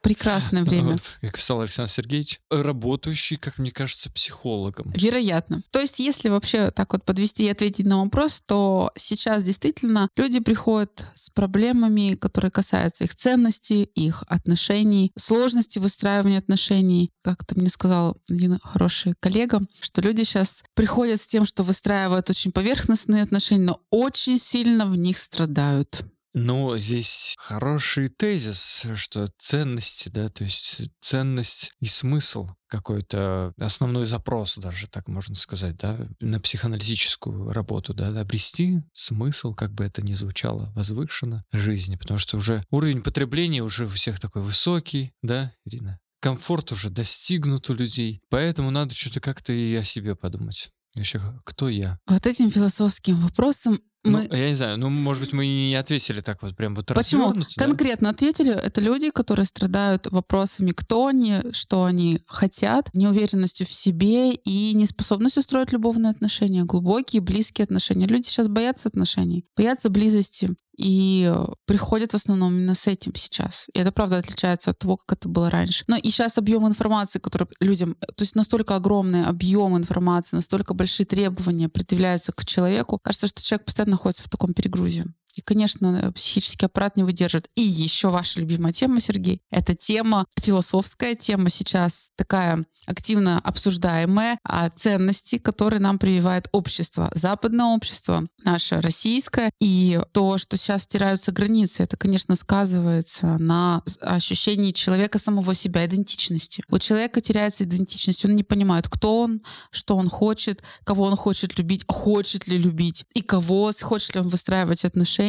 Прекрасно. 0.04 0.34
Прекрасное 0.34 0.64
время. 0.64 0.98
Как 1.22 1.36
писал 1.36 1.62
Александр 1.62 1.90
Сергеевич, 1.90 2.40
работающий, 2.50 3.38
как 3.38 3.58
мне 3.58 3.72
кажется, 3.72 4.12
психологом. 4.12 4.92
Вероятно. 4.96 5.62
То 5.72 5.80
есть, 5.80 6.00
если 6.00 6.30
вообще 6.30 6.72
так 6.72 6.94
вот 6.94 7.06
подвести 7.06 7.46
и 7.46 7.50
ответить 7.50 7.86
на 7.86 8.04
вопрос, 8.04 8.42
то 8.46 8.92
сейчас 8.96 9.44
действительно 9.44 10.10
люди 10.16 10.40
приходят 10.40 11.08
с 11.16 11.30
проблемами, 11.30 12.16
которые 12.16 12.52
касаются 12.52 13.04
их 13.06 13.16
ценностей, 13.16 13.84
их 13.84 14.24
отношений, 14.28 15.12
сложности 15.18 15.80
выстраивания 15.80 16.38
отношений. 16.38 17.12
Как-то 17.24 17.58
мне 17.60 17.70
сказал 17.70 18.18
один 18.30 18.60
хороший 18.64 19.14
коллега, 19.20 19.62
что 19.82 20.02
люди 20.02 20.24
сейчас 20.24 20.64
приходят 20.76 21.22
с 21.22 21.28
тем, 21.28 21.46
что 21.46 21.64
выстраивают 21.64 22.30
очень 22.30 22.52
поверхностные 22.52 23.24
отношения, 23.24 23.66
но 23.66 23.82
очень 23.90 24.40
сильно 24.40 24.86
в 24.86 24.96
них 24.96 25.18
страдают. 25.18 26.06
Но 26.34 26.78
здесь 26.80 27.36
хороший 27.38 28.08
тезис, 28.08 28.88
что 28.96 29.30
ценности, 29.38 30.10
да, 30.10 30.30
то 30.30 30.44
есть 30.44 30.90
ценность 31.00 31.72
и 31.80 31.86
смысл 31.86 32.50
какой-то 32.68 33.54
основной 33.58 34.08
запрос 34.08 34.58
даже, 34.58 34.88
так 34.88 35.08
можно 35.08 35.36
сказать, 35.36 35.78
да, 35.78 35.96
на 36.20 36.40
психоаналитическую 36.40 37.52
работу, 37.52 37.94
да, 37.94 38.20
обрести 38.20 38.82
смысл, 38.94 39.54
как 39.54 39.74
бы 39.74 39.84
это 39.84 40.02
ни 40.02 40.14
звучало, 40.14 40.72
возвышенно 40.76 41.46
жизни, 41.52 41.98
потому 41.98 42.18
что 42.18 42.38
уже 42.38 42.64
уровень 42.72 43.04
потребления 43.04 43.62
уже 43.62 43.86
у 43.86 43.90
всех 43.90 44.20
такой 44.20 44.42
высокий, 44.42 45.14
да, 45.22 45.54
Ирина? 45.66 46.00
Комфорт 46.20 46.72
уже 46.72 46.90
достигнут 46.90 47.70
у 47.70 47.76
людей, 47.76 48.22
поэтому 48.30 48.72
надо 48.72 48.96
что-то 48.96 49.20
как-то 49.20 49.54
и 49.54 49.76
о 49.76 49.84
себе 49.84 50.16
подумать. 50.16 50.72
Вообще, 50.96 51.22
кто 51.44 51.70
я? 51.70 52.00
Вот 52.08 52.26
этим 52.26 52.50
философским 52.50 53.16
вопросом 53.16 53.80
мы 54.04 54.28
Ну, 54.30 54.36
я 54.36 54.50
не 54.50 54.56
знаю, 54.56 54.78
ну, 54.78 54.90
может 54.90 55.24
быть, 55.24 55.34
мы 55.34 55.46
не 55.46 55.76
ответили 55.76 56.20
так 56.20 56.42
вот 56.42 56.56
прям 56.56 56.76
вот 56.76 56.88
Почему? 56.88 57.34
да? 57.34 57.42
Конкретно 57.58 58.10
ответили, 58.10 58.52
это 58.52 58.82
люди, 58.82 59.10
которые 59.10 59.46
страдают 59.46 60.08
вопросами, 60.12 60.72
кто 60.72 61.08
они, 61.08 61.38
что 61.54 61.86
они 61.86 62.22
хотят, 62.28 62.90
неуверенностью 62.94 63.66
в 63.66 63.72
себе 63.72 64.34
и 64.34 64.74
неспособностью 64.74 65.44
строить 65.44 65.72
любовные 65.72 66.12
отношения, 66.12 66.64
глубокие, 66.64 67.22
близкие 67.22 67.64
отношения. 67.64 68.08
Люди 68.08 68.28
сейчас 68.28 68.48
боятся 68.48 68.90
отношений, 68.90 69.46
боятся 69.56 69.90
близости 69.90 70.56
и 70.78 71.32
э, 71.34 71.46
приходят 71.66 72.12
в 72.12 72.16
основном 72.16 72.54
именно 72.54 72.76
с 72.76 72.88
этим 72.88 73.14
сейчас. 73.16 73.68
И 73.74 73.80
это, 73.80 73.92
правда, 73.92 74.18
отличается 74.18 74.72
от 74.72 74.80
того, 74.80 74.98
как 74.98 75.18
это 75.18 75.30
было 75.30 75.50
раньше. 75.50 75.84
Но 75.88 75.96
и 75.96 76.10
сейчас 76.10 76.38
объем 76.38 76.68
информации, 76.68 77.20
который 77.20 77.48
людям... 77.60 77.96
То 77.96 78.24
есть 78.24 78.36
настолько 78.36 78.76
огромный 78.76 79.26
объем 79.26 79.78
информации, 79.78 80.36
настолько 80.36 80.74
большие 80.74 81.06
требования 81.06 81.70
предъявляются 81.70 82.32
к 82.32 82.46
человеку. 82.46 83.00
Кажется, 83.04 83.28
что 83.28 83.42
человек 83.42 83.66
постоянно 83.66 83.92
находится 83.92 84.24
в 84.24 84.30
таком 84.30 84.54
перегрузе. 84.54 85.06
И, 85.34 85.42
конечно, 85.42 86.12
психический 86.14 86.66
аппарат 86.66 86.96
не 86.96 87.04
выдержит. 87.04 87.50
И 87.56 87.62
еще 87.62 88.10
ваша 88.10 88.40
любимая 88.40 88.74
тема, 88.74 89.02
Сергей, 89.02 89.42
это 89.50 89.76
тема, 89.76 90.26
философская 90.40 91.16
тема 91.16 91.50
сейчас 91.50 92.12
такая 92.16 92.66
активно 92.86 93.40
обсуждаемая, 93.40 94.38
о 94.44 94.70
ценности, 94.70 95.38
которые 95.38 95.80
нам 95.80 95.98
прививает 95.98 96.48
общество. 96.52 97.12
Западное 97.16 97.68
общество, 97.68 98.28
наше 98.44 98.82
российское. 98.82 99.52
И 99.60 100.00
то, 100.12 100.38
что 100.38 100.58
сейчас 100.58 100.84
стираются 100.84 101.32
границы, 101.32 101.84
это, 101.84 101.98
конечно, 101.98 102.36
сказывается 102.36 103.38
на 103.38 103.84
ощущении 104.02 104.72
человека 104.72 105.18
самого 105.18 105.54
себя, 105.56 105.86
идентичности. 105.86 106.64
У 106.70 106.78
человека 106.78 107.22
теряется 107.22 107.64
идентичность, 107.64 108.26
он 108.26 108.36
не 108.36 108.44
понимает, 108.44 108.88
кто 108.88 109.22
он, 109.22 109.42
что 109.72 109.96
он 109.96 110.10
хочет, 110.10 110.64
кого 110.84 111.06
он 111.06 111.16
хочет 111.16 111.58
любить, 111.58 111.84
хочет 111.88 112.48
ли 112.48 112.58
любить, 112.58 113.06
и 113.14 113.22
кого, 113.22 113.72
хочет 113.82 114.16
ли 114.16 114.22
он 114.22 114.28
выстраивать 114.28 114.86
отношения, 114.86 115.23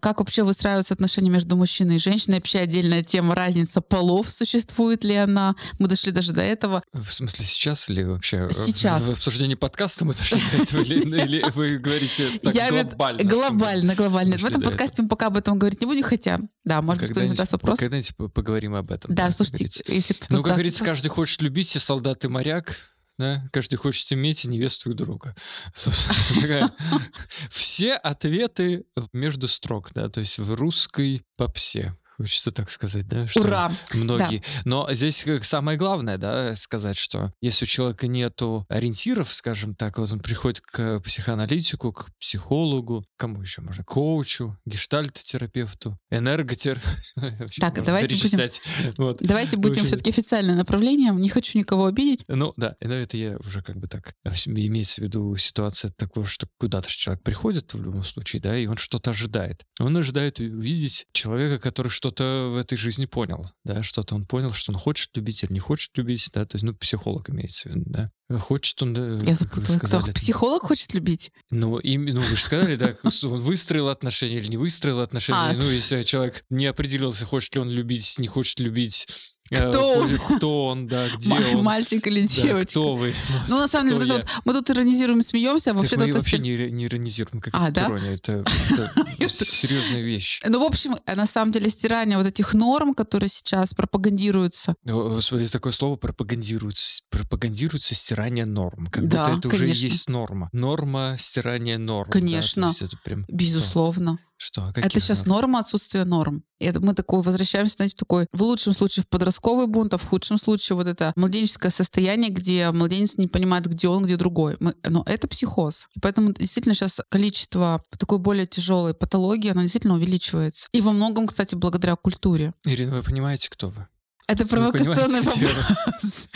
как 0.00 0.18
вообще 0.20 0.42
выстраиваются 0.42 0.94
отношения 0.94 1.30
между 1.30 1.56
мужчиной 1.56 1.96
и 1.96 1.98
женщиной. 1.98 2.36
Вообще 2.36 2.60
отдельная 2.60 3.02
тема 3.02 3.34
разница 3.34 3.80
полов, 3.80 4.30
существует 4.30 5.04
ли 5.04 5.14
она. 5.14 5.54
Мы 5.78 5.88
дошли 5.88 6.12
даже 6.12 6.32
до 6.32 6.42
этого. 6.42 6.82
В 6.92 7.10
смысле 7.12 7.44
сейчас 7.44 7.88
или 7.90 8.02
вообще? 8.02 8.48
Сейчас. 8.52 9.02
В, 9.02 9.06
в 9.06 9.12
обсуждении 9.12 9.54
подкаста 9.54 10.04
мы 10.04 10.14
дошли 10.14 10.40
до 10.52 10.62
этого 10.62 10.82
или, 10.82 11.20
или 11.24 11.44
вы 11.54 11.78
говорите 11.78 12.38
так 12.42 12.54
глобально? 12.54 13.24
Глобально, 13.24 13.94
глобально. 13.94 14.36
В 14.38 14.44
этом 14.44 14.62
подкасте 14.62 15.02
мы 15.02 15.08
пока 15.08 15.26
об 15.26 15.36
этом 15.36 15.58
говорить 15.58 15.80
не 15.80 15.86
будем, 15.86 16.02
хотя, 16.02 16.38
да, 16.64 16.82
может 16.82 17.02
быть, 17.02 17.10
кто-нибудь 17.10 17.36
задаст 17.36 17.52
вопрос. 17.52 17.78
когда-нибудь 17.78 18.16
по- 18.16 18.28
поговорим 18.28 18.74
об 18.74 18.90
этом. 18.90 19.14
Да, 19.14 19.30
слушайте, 19.30 19.82
если 19.88 20.14
кто-то 20.14 20.36
Ну, 20.36 20.42
как 20.42 20.54
говорится, 20.54 20.84
каждый 20.84 21.08
хочет 21.08 21.40
любить, 21.42 21.74
и 21.74 21.78
солдат, 21.78 22.24
и 22.24 22.28
моряк. 22.28 22.76
Да? 23.18 23.48
Каждый 23.52 23.76
хочет 23.76 24.12
иметь 24.12 24.44
невесту 24.44 24.90
и 24.90 24.94
друга. 24.94 25.34
Собственно, 25.74 26.72
Все 27.50 27.94
ответы 27.94 28.84
между 29.12 29.48
строк, 29.48 29.92
да, 29.92 30.08
то 30.08 30.20
есть 30.20 30.38
в 30.38 30.54
русской 30.54 31.22
попсе. 31.36 31.96
Хочется 32.18 32.50
так 32.50 32.68
сказать, 32.68 33.06
да? 33.06 33.28
что 33.28 33.42
Ура! 33.42 33.72
Многие. 33.94 34.42
Но 34.64 34.88
здесь 34.92 35.24
самое 35.42 35.78
главное, 35.78 36.18
да, 36.18 36.56
сказать, 36.56 36.96
что 36.96 37.32
если 37.40 37.64
у 37.64 37.68
человека 37.68 38.08
нету 38.08 38.66
ориентиров, 38.68 39.32
скажем 39.32 39.76
так, 39.76 39.98
вот 39.98 40.10
он 40.10 40.18
приходит 40.18 40.60
к 40.60 40.98
психоаналитику, 41.00 41.92
к 41.92 42.10
психологу, 42.18 43.04
кому 43.16 43.40
еще 43.40 43.62
можно, 43.62 43.84
коучу, 43.84 44.58
гештальт-терапевту, 44.66 45.96
энерготер. 46.10 46.80
Так, 47.60 47.84
давайте 47.84 48.14
будем-. 48.16 48.50
Вот. 48.96 49.18
Давайте 49.20 49.56
будем 49.56 49.84
все-таки 49.84 50.10
официальное 50.10 50.54
направление. 50.54 51.12
Не 51.12 51.28
хочу 51.28 51.58
никого 51.58 51.86
обидеть. 51.86 52.24
Ну 52.28 52.52
да, 52.56 52.76
это 52.80 53.16
я 53.16 53.36
уже 53.38 53.62
как 53.62 53.76
бы 53.76 53.86
так, 53.86 54.14
а 54.24 54.30
имеется 54.44 55.00
в 55.00 55.04
виду 55.04 55.36
ситуация 55.36 55.90
такого, 55.96 56.26
что 56.26 56.48
куда-то 56.58 56.88
человек 56.88 57.22
приходит 57.22 57.72
в 57.72 57.82
любом 57.82 58.02
случае, 58.02 58.42
да, 58.42 58.56
и 58.56 58.66
он 58.66 58.76
что-то 58.76 59.10
ожидает. 59.10 59.64
Он 59.78 59.96
ожидает 59.96 60.40
увидеть 60.40 61.06
человека, 61.12 61.58
который 61.58 61.88
что-то 62.08 62.50
в 62.52 62.56
этой 62.56 62.76
жизни 62.76 63.04
понял, 63.04 63.50
да, 63.64 63.82
что-то 63.82 64.14
он 64.14 64.24
понял, 64.24 64.52
что 64.52 64.72
он 64.72 64.78
хочет 64.78 65.14
любить 65.14 65.42
или 65.44 65.52
не 65.52 65.58
хочет 65.58 65.96
любить, 65.98 66.30
да, 66.32 66.46
то 66.46 66.56
есть, 66.56 66.64
ну, 66.64 66.74
психолог 66.74 67.28
имеется 67.28 67.68
в 67.68 67.72
виду, 67.72 67.84
да. 67.86 68.10
Хочет 68.40 68.82
он, 68.82 68.92
да, 68.92 69.02
Я 69.24 69.36
как 69.36 69.56
вы 69.56 69.64
запутала. 69.64 70.02
Кто 70.02 70.12
психолог 70.12 70.62
хочет 70.62 70.92
любить? 70.92 71.30
ну, 71.50 71.78
им, 71.78 72.04
ну, 72.04 72.20
вы 72.20 72.36
же 72.36 72.42
сказали, 72.42 72.76
да, 72.76 72.94
он 73.02 73.38
выстроил 73.40 73.88
отношения 73.88 74.36
или 74.38 74.48
не 74.48 74.56
выстроил 74.58 75.00
отношения. 75.00 75.38
А. 75.38 75.54
Ну, 75.54 75.70
если 75.70 76.02
человек 76.02 76.44
не 76.50 76.66
определился, 76.66 77.24
хочет 77.24 77.54
ли 77.54 77.60
он 77.62 77.70
любить, 77.70 78.16
не 78.18 78.26
хочет 78.28 78.60
любить. 78.60 79.06
э, 79.50 79.70
Кто 79.70 79.94
он? 80.00 80.18
Кто 80.36 80.66
он, 80.66 80.86
да, 80.86 81.08
где 81.16 81.32
он. 81.32 81.62
Мальчик 81.64 82.06
или 82.06 82.26
Да, 82.26 82.34
девочка? 82.42 82.66
кто 82.70 82.96
вы? 82.96 83.14
Ну, 83.48 83.56
на 83.56 83.66
самом 83.66 83.88
деле, 83.94 84.00
вот 84.12 84.24
вот, 84.24 84.26
мы 84.44 84.52
тут 84.52 84.68
иронизируем, 84.70 85.22
смеемся, 85.22 85.70
а 85.70 85.72
Так 85.72 85.82
вообще-то... 85.82 86.06
мы 86.06 86.12
вообще 86.12 86.38
не, 86.38 86.70
не 86.70 86.84
иронизируем, 86.84 87.40
как 87.40 87.54
А, 87.54 87.70
да? 87.70 87.86
ирония. 87.86 88.12
Это, 88.12 88.44
это 88.68 89.28
серьезная 89.30 90.02
вещь. 90.02 90.40
Ну, 90.46 90.60
в 90.60 90.64
общем, 90.64 90.96
э, 91.06 91.14
на 91.14 91.24
самом 91.26 91.52
деле, 91.52 91.70
стирание 91.70 92.18
вот 92.18 92.26
этих 92.26 92.52
норм, 92.52 92.92
которые 92.92 93.30
сейчас 93.30 93.72
пропагандируются, 93.72 94.74
Господи, 94.84 95.48
такое 95.48 95.72
слово 95.72 95.96
пропагандируется. 95.96 97.02
Пропагандируется 97.08 97.94
стирание 97.94 98.17
норм. 98.46 98.86
Как 98.88 99.08
Да, 99.08 99.26
будто 99.28 99.38
это 99.38 99.48
уже 99.48 99.58
конечно. 99.64 99.86
есть 99.86 100.08
норма. 100.08 100.48
Норма 100.52 101.14
стирания 101.18 101.78
норм. 101.78 102.10
да, 102.10 102.18
Конечно. 102.18 102.66
есть 102.66 102.82
это 102.82 102.96
прям... 103.04 103.24
безусловно. 103.28 104.18
Что? 104.40 104.66
А 104.66 104.70
Это 104.70 104.82
каких 104.82 105.02
сейчас 105.02 105.26
норм? 105.26 105.40
норма 105.42 105.58
отсутствия 105.60 106.04
норм. 106.04 106.44
И 106.60 106.64
это 106.64 106.78
мы 106.78 106.94
такой 106.94 107.22
возвращаемся, 107.22 107.74
знаете, 107.74 107.96
в 107.96 107.98
такой, 107.98 108.26
в 108.32 108.40
лучшем 108.42 108.72
случае 108.72 109.02
в 109.02 109.08
подростковый 109.08 109.66
бунт, 109.66 109.92
а 109.94 109.98
в 109.98 110.04
худшем 110.04 110.38
случае 110.38 110.76
вот 110.76 110.86
это 110.86 111.12
младенческое 111.16 111.72
состояние, 111.72 112.30
где 112.30 112.70
младенец 112.70 113.16
не 113.16 113.26
понимает, 113.26 113.66
где 113.66 113.88
он, 113.88 114.04
где 114.04 114.16
другой. 114.16 114.56
Мы- 114.60 114.76
но 114.88 115.02
это 115.06 115.26
психоз. 115.26 115.88
И 115.96 116.00
поэтому 116.00 116.32
действительно 116.32 116.76
сейчас 116.76 117.00
количество 117.10 117.82
такой 117.98 118.18
более 118.18 118.46
тяжелой 118.46 118.94
патологии, 118.94 119.50
она 119.50 119.62
действительно 119.62 119.94
увеличивается. 119.94 120.68
И 120.72 120.80
во 120.80 120.92
многом, 120.92 121.26
кстати, 121.26 121.56
благодаря 121.56 121.96
культуре. 121.96 122.52
Ирина, 122.64 122.94
вы 122.94 123.02
понимаете, 123.02 123.48
кто 123.50 123.70
вы? 123.70 123.88
Это 124.28 124.46
провокационный 124.46 125.22
вопрос. 125.22 126.28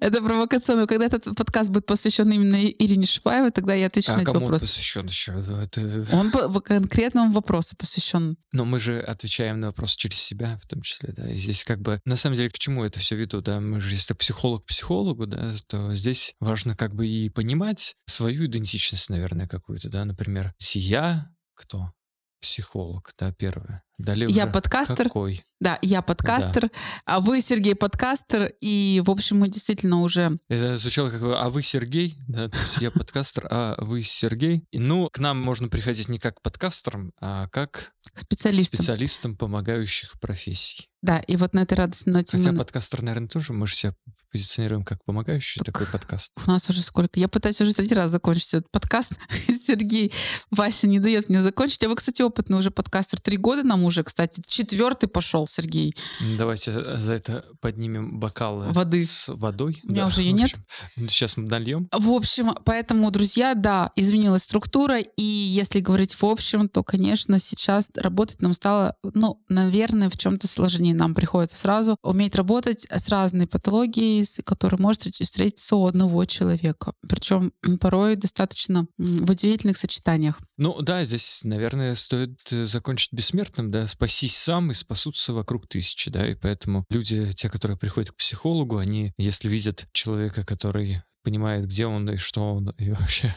Это 0.00 0.22
провокационный. 0.22 0.86
Когда 0.86 1.04
этот 1.04 1.36
подкаст 1.36 1.68
будет 1.68 1.84
посвящен 1.84 2.30
именно 2.32 2.64
Ирине 2.64 3.06
Шипаевой, 3.06 3.50
тогда 3.50 3.74
я 3.74 3.88
отвечу 3.88 4.12
на 4.12 4.18
А 4.18 4.22
эти 4.22 4.24
кому 4.24 4.38
он 4.38 4.42
вопросы. 4.44 4.64
посвящен 4.64 5.06
еще? 5.06 5.44
Это... 5.62 6.06
Он 6.16 6.30
по 6.30 6.48
по 6.48 6.60
конкретному 6.60 7.32
вопросу 7.32 7.76
посвящен. 7.76 8.38
Но 8.52 8.64
мы 8.64 8.80
же 8.80 9.00
отвечаем 9.00 9.60
на 9.60 9.66
вопросы 9.66 9.98
через 9.98 10.18
себя, 10.18 10.58
в 10.62 10.66
том 10.66 10.80
числе, 10.80 11.12
да. 11.12 11.30
И 11.30 11.36
здесь 11.36 11.64
как 11.64 11.82
бы, 11.82 12.00
на 12.06 12.16
самом 12.16 12.36
деле, 12.36 12.48
к 12.48 12.58
чему 12.58 12.84
это 12.84 12.98
все 13.00 13.16
веду, 13.16 13.42
да? 13.42 13.60
Мы 13.60 13.80
же, 13.80 13.94
если 13.94 14.14
психолог 14.14 14.64
к 14.64 14.68
психологу, 14.68 15.26
да, 15.26 15.54
то 15.66 15.94
здесь 15.94 16.34
важно 16.40 16.74
как 16.74 16.94
бы 16.94 17.06
и 17.06 17.28
понимать 17.28 17.96
свою 18.06 18.46
идентичность, 18.46 19.10
наверное, 19.10 19.46
какую-то, 19.46 19.90
да. 19.90 20.06
Например, 20.06 20.54
я 20.72 21.30
кто? 21.54 21.92
Психолог, 22.40 23.12
да, 23.18 23.32
первое. 23.32 23.82
Далее 23.98 24.28
Я 24.28 24.46
подкастер. 24.46 25.04
Какой? 25.04 25.42
Да, 25.58 25.78
я 25.80 26.02
подкастер, 26.02 26.70
а 27.06 27.20
вы, 27.20 27.40
Сергей, 27.40 27.74
подкастер. 27.74 28.52
И, 28.60 29.02
в 29.04 29.10
общем, 29.10 29.38
мы 29.38 29.48
действительно 29.48 30.02
уже... 30.02 30.38
Это 30.48 30.76
звучало 30.76 31.08
как 31.10 31.20
бы, 31.22 31.36
а 31.38 31.48
вы 31.48 31.62
Сергей, 31.62 32.18
да, 32.28 32.48
то 32.50 32.58
есть 32.58 32.82
я 32.82 32.90
подкастер, 32.90 33.48
а 33.50 33.82
вы 33.82 34.02
Сергей. 34.02 34.64
Ну, 34.72 35.08
к 35.10 35.18
нам 35.18 35.40
можно 35.40 35.68
приходить 35.68 36.08
не 36.10 36.18
как 36.18 36.42
подкастерам, 36.42 37.12
а 37.20 37.48
как 37.48 37.92
Специалистом. 38.14 38.78
специалистам 38.78 39.36
помогающих 39.36 40.20
профессий. 40.20 40.88
Да, 41.00 41.18
и 41.20 41.36
вот 41.36 41.54
на 41.54 41.60
этой 41.60 41.74
радостной 41.78 42.12
ноте 42.12 42.36
Хотя 42.36 42.52
мы- 42.52 42.58
подкастер, 42.58 43.00
наверное, 43.02 43.28
тоже 43.28 43.54
мы 43.54 43.66
же 43.66 43.74
себя 43.76 43.94
позиционируем 44.36 44.84
как 44.84 45.02
помогающий 45.04 45.60
Так. 45.60 45.66
такой 45.66 45.86
подкаст. 45.86 46.30
У 46.46 46.50
нас 46.50 46.68
уже 46.68 46.82
сколько? 46.82 47.18
Я 47.18 47.26
пытаюсь 47.26 47.58
уже 47.62 47.72
третий 47.72 47.94
раз 47.94 48.10
закончить 48.10 48.52
этот 48.52 48.70
подкаст. 48.70 49.12
Сергей, 49.66 50.12
Вася 50.50 50.86
не 50.86 51.00
дает 51.00 51.30
мне 51.30 51.40
закончить. 51.40 51.82
А 51.84 51.88
вы, 51.88 51.96
кстати, 51.96 52.20
опытный 52.20 52.58
уже 52.58 52.70
подкастер. 52.70 53.18
Три 53.18 53.38
года 53.38 53.62
нам 53.62 53.84
уже, 53.84 54.04
кстати. 54.04 54.42
Четвертый 54.46 55.08
пошел, 55.08 55.46
Сергей. 55.46 55.94
Давайте 56.36 56.70
за 56.96 57.14
это 57.14 57.46
поднимем 57.62 58.20
бокалы 58.20 58.70
Воды. 58.72 59.02
с 59.02 59.28
водой. 59.34 59.80
У 59.84 59.92
меня 59.92 60.06
уже 60.06 60.20
её 60.20 60.32
нет. 60.34 60.54
Сейчас 60.96 61.38
мы 61.38 61.44
нальем. 61.48 61.88
В 61.90 62.10
общем, 62.10 62.54
поэтому, 62.66 63.10
друзья, 63.10 63.54
да, 63.54 63.90
изменилась 63.96 64.42
структура, 64.42 64.98
и 65.00 65.22
если 65.22 65.80
говорить 65.80 66.14
в 66.14 66.24
общем, 66.26 66.68
то, 66.68 66.84
конечно, 66.84 67.38
сейчас 67.38 67.88
работать 67.96 68.42
нам 68.42 68.52
стало, 68.52 68.96
ну, 69.14 69.42
наверное, 69.48 70.10
в 70.10 70.18
чем-то 70.18 70.46
сложнее. 70.46 70.94
Нам 70.94 71.14
приходится 71.14 71.56
сразу 71.56 71.96
уметь 72.02 72.36
работать 72.36 72.86
с 72.90 73.08
разной 73.08 73.46
патологией, 73.46 74.25
с 74.26 74.42
которой 74.42 74.76
может 74.80 75.02
встретиться 75.02 75.76
у 75.76 75.86
одного 75.86 76.24
человека. 76.24 76.92
Причем 77.08 77.52
порой 77.80 78.16
достаточно 78.16 78.86
в 78.98 79.30
удивительных 79.30 79.76
сочетаниях. 79.76 80.38
Ну 80.56 80.80
да, 80.82 81.04
здесь, 81.04 81.40
наверное, 81.44 81.94
стоит 81.94 82.40
э, 82.52 82.64
закончить 82.64 83.12
бессмертным, 83.12 83.70
да, 83.70 83.86
спасись 83.86 84.36
сам 84.36 84.70
и 84.70 84.74
спасутся 84.74 85.32
вокруг 85.32 85.68
тысячи, 85.68 86.10
да, 86.10 86.26
и 86.26 86.34
поэтому 86.34 86.84
люди, 86.90 87.32
те, 87.32 87.48
которые 87.48 87.78
приходят 87.78 88.10
к 88.10 88.16
психологу, 88.16 88.78
они, 88.78 89.12
если 89.18 89.48
видят 89.48 89.86
человека, 89.92 90.44
который 90.44 91.02
понимает, 91.22 91.64
где 91.64 91.86
он 91.86 92.08
и 92.08 92.16
что 92.18 92.54
он, 92.54 92.70
и 92.78 92.90
вообще, 92.90 93.34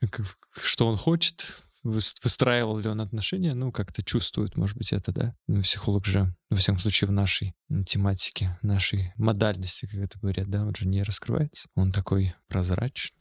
что 0.54 0.86
он 0.86 0.96
хочет, 0.96 1.65
выстраивал 1.90 2.78
ли 2.78 2.88
он 2.88 3.00
отношения, 3.00 3.54
ну, 3.54 3.72
как-то 3.72 4.02
чувствуют, 4.02 4.56
может 4.56 4.76
быть, 4.76 4.92
это, 4.92 5.12
да. 5.12 5.34
Ну, 5.46 5.62
психолог 5.62 6.06
же, 6.06 6.34
во 6.50 6.56
всяком 6.56 6.78
случае, 6.78 7.08
в 7.08 7.12
нашей 7.12 7.54
тематике, 7.86 8.58
нашей 8.62 9.12
модальности, 9.16 9.86
как 9.86 10.00
это 10.00 10.18
говорят, 10.18 10.48
да, 10.48 10.62
он 10.62 10.74
же 10.74 10.86
не 10.88 11.02
раскрывается. 11.02 11.68
Он 11.74 11.92
такой 11.92 12.34
прозрачный. 12.48 13.16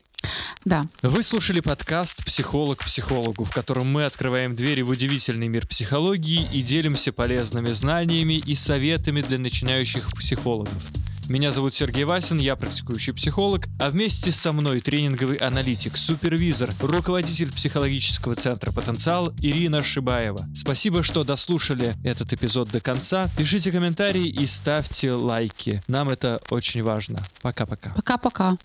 Да, 0.63 0.87
Вы 1.03 1.21
слушали 1.21 1.59
подкаст 1.59 2.25
«Психолог 2.25 2.83
психологу», 2.83 3.43
в 3.43 3.51
котором 3.51 3.87
мы 3.91 4.05
открываем 4.05 4.55
двери 4.55 4.81
в 4.81 4.89
удивительный 4.89 5.47
мир 5.47 5.67
психологии 5.67 6.47
и 6.51 6.63
делимся 6.63 7.13
полезными 7.13 7.71
знаниями 7.71 8.33
и 8.33 8.55
советами 8.55 9.21
для 9.21 9.37
начинающих 9.37 10.11
психологов. 10.13 10.91
Меня 11.27 11.51
зовут 11.51 11.73
Сергей 11.73 12.03
Васин, 12.03 12.37
я 12.37 12.55
практикующий 12.55 13.11
психолог, 13.11 13.67
а 13.79 13.89
вместе 13.89 14.31
со 14.31 14.51
мной 14.53 14.79
тренинговый 14.79 15.37
аналитик, 15.37 15.97
супервизор, 15.97 16.69
руководитель 16.79 17.51
психологического 17.51 18.35
центра 18.35 18.71
«Потенциал» 18.71 19.33
Ирина 19.39 19.81
Шибаева. 19.81 20.45
Спасибо, 20.55 21.01
что 21.01 21.23
дослушали 21.23 21.95
этот 22.03 22.31
эпизод 22.33 22.69
до 22.69 22.79
конца. 22.79 23.27
Пишите 23.37 23.71
комментарии 23.71 24.27
и 24.27 24.45
ставьте 24.45 25.13
лайки. 25.13 25.83
Нам 25.87 26.09
это 26.09 26.41
очень 26.51 26.83
важно. 26.83 27.27
Пока-пока. 27.41 27.93
пока-пока. 27.95 28.57